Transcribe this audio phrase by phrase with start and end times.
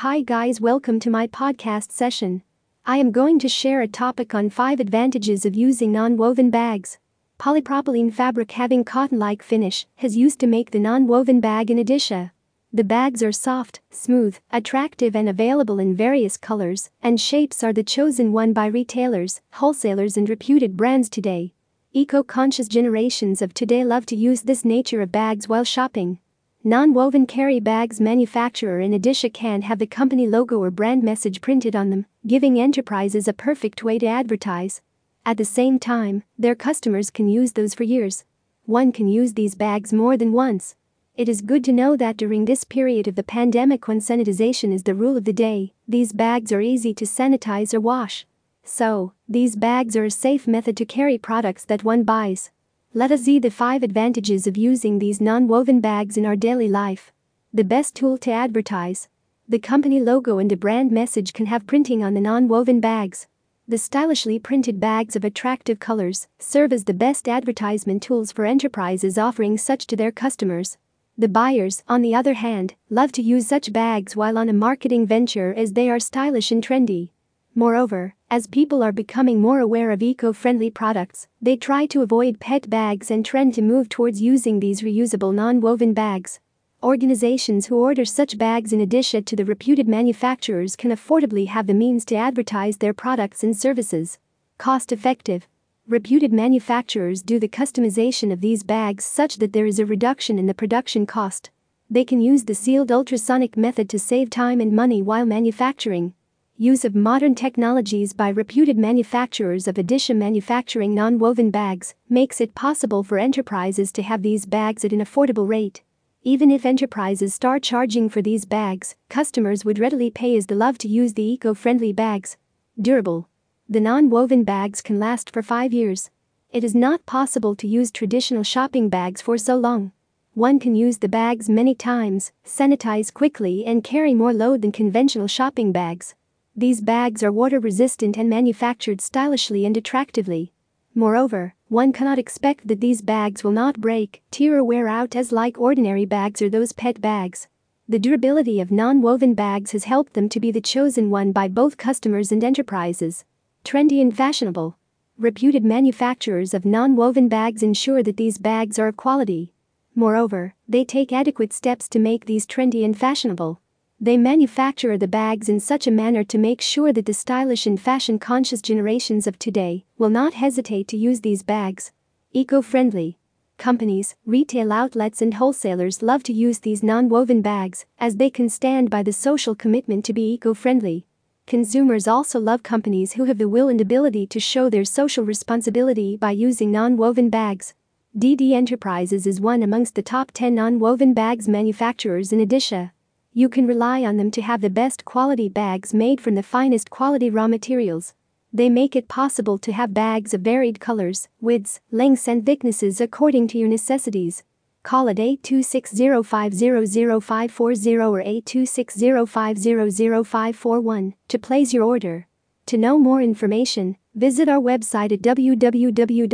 [0.00, 2.42] Hi guys, welcome to my podcast session.
[2.84, 6.98] I am going to share a topic on 5 advantages of using non-woven bags.
[7.38, 12.32] Polypropylene fabric having cotton-like finish has used to make the non-woven bag in Odisha.
[12.74, 17.82] The bags are soft, smooth, attractive and available in various colors and shapes are the
[17.82, 21.54] chosen one by retailers, wholesalers and reputed brands today.
[21.94, 26.18] Eco-conscious generations of today love to use this nature of bags while shopping.
[26.66, 31.76] Non-woven carry bags manufacturer in Odisha can have the company logo or brand message printed
[31.76, 34.82] on them, giving enterprises a perfect way to advertise.
[35.24, 38.24] At the same time, their customers can use those for years.
[38.64, 40.74] One can use these bags more than once.
[41.14, 44.82] It is good to know that during this period of the pandemic when sanitization is
[44.82, 48.26] the rule of the day, these bags are easy to sanitize or wash.
[48.64, 52.50] So, these bags are a safe method to carry products that one buys.
[52.96, 57.12] Let us see the 5 advantages of using these non-woven bags in our daily life.
[57.52, 59.10] The best tool to advertise.
[59.46, 63.26] The company logo and the brand message can have printing on the non-woven bags.
[63.68, 69.18] The stylishly printed bags of attractive colors serve as the best advertisement tools for enterprises
[69.18, 70.78] offering such to their customers.
[71.18, 75.06] The buyers, on the other hand, love to use such bags while on a marketing
[75.06, 77.10] venture as they are stylish and trendy.
[77.54, 82.68] Moreover, as people are becoming more aware of eco-friendly products, they try to avoid PET
[82.68, 86.40] bags and trend to move towards using these reusable non-woven bags.
[86.82, 91.74] Organizations who order such bags in addition to the reputed manufacturers can affordably have the
[91.74, 94.18] means to advertise their products and services.
[94.58, 95.46] Cost effective.
[95.86, 100.46] Reputed manufacturers do the customization of these bags such that there is a reduction in
[100.46, 101.50] the production cost.
[101.88, 106.12] They can use the sealed ultrasonic method to save time and money while manufacturing
[106.58, 113.02] use of modern technologies by reputed manufacturers of Odisha manufacturing non-woven bags makes it possible
[113.02, 115.82] for enterprises to have these bags at an affordable rate.
[116.22, 120.78] Even if enterprises start charging for these bags, customers would readily pay as they love
[120.78, 122.38] to use the eco-friendly bags.
[122.80, 123.28] Durable.
[123.68, 126.10] The non-woven bags can last for 5 years.
[126.50, 129.92] It is not possible to use traditional shopping bags for so long.
[130.32, 135.28] One can use the bags many times, sanitize quickly and carry more load than conventional
[135.28, 136.14] shopping bags.
[136.58, 140.54] These bags are water resistant and manufactured stylishly and attractively.
[140.94, 145.32] Moreover, one cannot expect that these bags will not break, tear or wear out as
[145.32, 147.48] like ordinary bags or those PET bags.
[147.86, 151.76] The durability of non-woven bags has helped them to be the chosen one by both
[151.76, 153.26] customers and enterprises.
[153.62, 154.78] Trendy and fashionable.
[155.18, 159.52] Reputed manufacturers of non-woven bags ensure that these bags are of quality.
[159.94, 163.60] Moreover, they take adequate steps to make these trendy and fashionable.
[163.98, 167.80] They manufacture the bags in such a manner to make sure that the stylish and
[167.80, 171.92] fashion conscious generations of today will not hesitate to use these bags.
[172.32, 173.18] Eco friendly.
[173.56, 178.50] Companies, retail outlets, and wholesalers love to use these non woven bags as they can
[178.50, 181.06] stand by the social commitment to be eco friendly.
[181.46, 186.18] Consumers also love companies who have the will and ability to show their social responsibility
[186.18, 187.72] by using non woven bags.
[188.14, 192.90] DD Enterprises is one amongst the top 10 non woven bags manufacturers in Odisha.
[193.38, 196.88] You can rely on them to have the best quality bags made from the finest
[196.88, 198.14] quality raw materials.
[198.50, 203.48] They make it possible to have bags of varied colors, widths, lengths, and thicknesses according
[203.48, 204.42] to your necessities.
[204.84, 212.26] Call at 82605000540 or 82605000541 to place your order.
[212.64, 216.30] To know more information, visit our website at www.ddent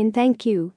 [0.00, 0.74] and thank you.